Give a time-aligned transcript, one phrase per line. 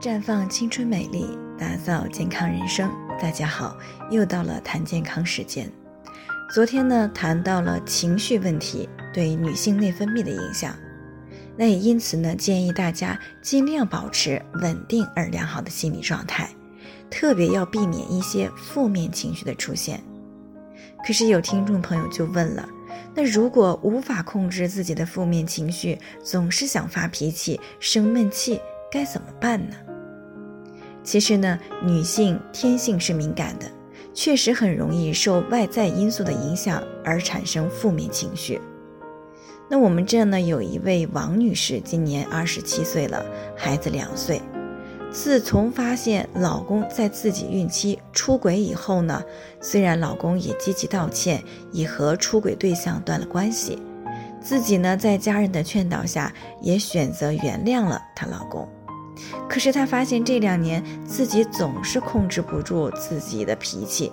[0.00, 1.26] 绽放青春美丽，
[1.58, 2.90] 打造健康人生。
[3.20, 3.76] 大家好，
[4.10, 5.70] 又到了谈健康时间。
[6.54, 10.74] 昨天呢，谈到了情绪问题对女性内分泌的影响，
[11.54, 16.48] 那也因此呢，建议大家尽量保持稳定而良好的心理状态，
[17.10, 20.02] 特别要避免一些负面情绪的出现。
[21.06, 22.66] 可是有听众朋友就问了，
[23.14, 28.58] 那如果无法控制自己的负面情绪，总是想发脾气、生闷气，
[28.90, 29.76] 该怎么办呢？
[31.02, 33.66] 其实呢，女性天性是敏感的，
[34.12, 38.60] 确实很容易受外在因素的影响而产生负面情绪。
[39.68, 43.24] 那我们这呢，有一位王女士，今年二十七岁了，
[43.56, 44.42] 孩子两岁。
[45.12, 49.22] 自从发现老公在自己孕期出轨以后呢，
[49.60, 53.76] 虽然老公也积极道歉，已和出轨对象断了关系，
[54.40, 58.68] 自己呢在家人的劝导下，也选择原谅了她老公。
[59.48, 64.12] 可是他发现这两年自己总是控制不住自己的脾气，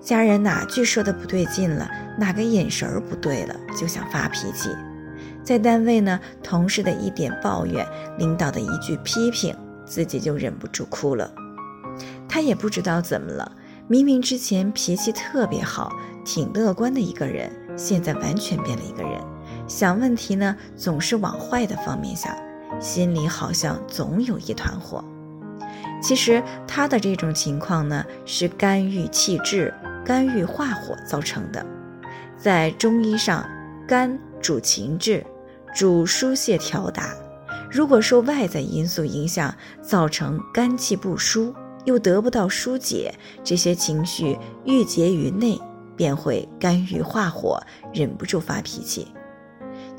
[0.00, 1.88] 家人哪句说的不对劲了，
[2.18, 4.70] 哪个眼神儿不对了，就想发脾气。
[5.42, 7.86] 在单位呢，同事的一点抱怨，
[8.18, 11.30] 领导的一句批评，自己就忍不住哭了。
[12.28, 13.52] 他也不知道怎么了，
[13.86, 15.92] 明明之前脾气特别好，
[16.24, 19.20] 挺乐观的一个人，现在完全变了一个人，
[19.68, 22.34] 想问题呢总是往坏的方面想。
[22.84, 25.02] 心里好像总有一团火，
[26.02, 29.72] 其实他的这种情况呢，是肝郁气滞、
[30.04, 31.64] 肝郁化火造成的。
[32.36, 33.48] 在中医上，
[33.88, 35.24] 肝主情志，
[35.74, 37.14] 主疏泄调达。
[37.70, 41.54] 如果受外在因素影响，造成肝气不舒，
[41.86, 45.58] 又得不到疏解，这些情绪郁结于内，
[45.96, 47.58] 便会肝郁化火，
[47.94, 49.08] 忍不住发脾气。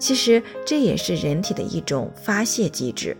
[0.06, 3.18] 其实这也是人体的一种发泄机制，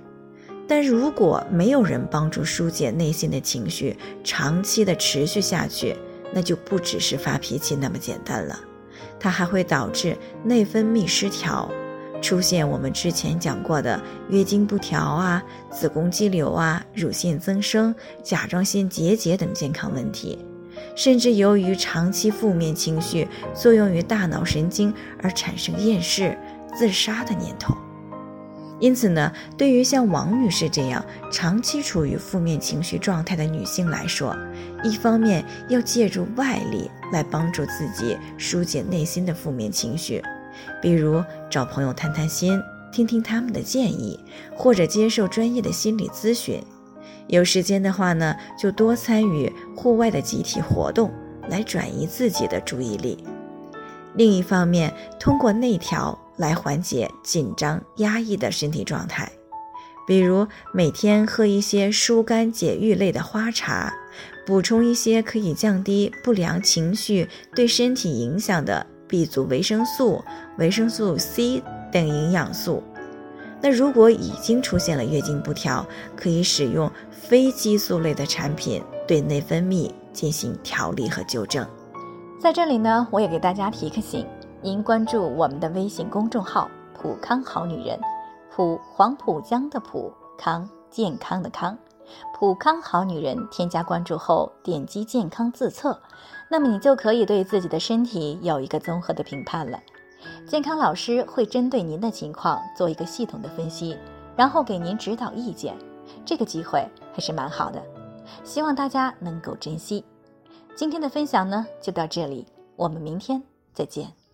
[0.68, 5.96] 但如果没有人帮助疏解内心的情绪，长期的持续下去，
[6.32, 8.60] 那就不只是发脾气那么简单了，
[9.20, 11.68] 它还会导致内分泌失调，
[12.22, 14.00] 出现我们之前讲过的
[14.30, 20.38] 月经不调啊、子宫肌瘤啊、乳腺增生、甲状腺结节等健康问题，
[20.96, 24.94] 甚至由于长期负面情绪作用于大脑神经
[25.24, 26.38] 而产生厌世。
[26.78, 27.74] 自杀的念头，
[28.80, 34.36] 因此呢，对于像王女士这样长期处于负面情绪状态的女性来说，
[34.84, 40.22] 一方面要借助外力来帮助自己疏解内心的负面情绪，
[40.82, 42.62] 比如找朋友谈谈心，
[42.92, 44.20] 听听他们的建议，
[44.54, 46.62] 或者接受专业的心理咨询。
[47.28, 51.12] 有时间的话呢，就多参与户外的集体活动，
[51.50, 53.24] 来转移自己的注意力。
[54.16, 56.20] 另一方面，通过内调。
[56.38, 59.32] 来缓解紧张压抑的身体状态，
[60.08, 63.94] 比如每天喝一些疏肝解郁类的花茶，
[64.46, 70.24] 补充一些可以降低不良情绪对身体影响的 B 族维生素、
[70.58, 72.84] 维生素 C 等营养素。
[73.62, 75.84] 那如果已经出现了月经不调，
[76.16, 81.66] 可以使用非激素类的产品对内分泌进行调理和纠正。
[82.40, 84.24] 在这里呢，我也给大家提个醒。
[84.66, 86.68] 您关注我们的微信公众号
[87.00, 88.00] “普康好女人”，
[88.50, 91.78] 普黄浦江的普康健康的康，
[92.34, 93.48] 普康好女人。
[93.52, 96.02] 添加关注后，点击健康自测，
[96.50, 99.80] 那么你就可以对自己的身体有一个综合的评判了。
[100.48, 103.96] 健康老师会针对您的情况做一个系统的分析，
[104.36, 105.78] 然后给您指导意见。
[106.26, 106.84] 这个机会
[107.14, 107.80] 还是蛮好的，
[108.44, 110.04] 希望大家能够珍惜。
[110.76, 114.25] 今天的分享呢，就到这里，我们明天再见。